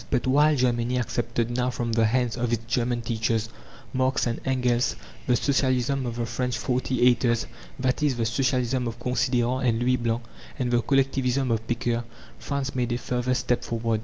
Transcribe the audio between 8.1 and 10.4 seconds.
the Socialism of Considérant and Louis Blanc,